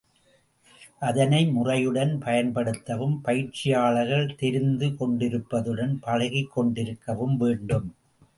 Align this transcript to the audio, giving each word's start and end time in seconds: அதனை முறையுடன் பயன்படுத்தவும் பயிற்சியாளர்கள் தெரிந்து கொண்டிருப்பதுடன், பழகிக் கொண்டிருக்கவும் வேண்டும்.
அதனை 1.01 1.41
முறையுடன் 1.47 2.13
பயன்படுத்தவும் 2.21 3.13
பயிற்சியாளர்கள் 3.21 4.35
தெரிந்து 4.35 4.89
கொண்டிருப்பதுடன், 4.95 5.93
பழகிக் 6.01 6.51
கொண்டிருக்கவும் 6.57 7.37
வேண்டும். 7.37 7.87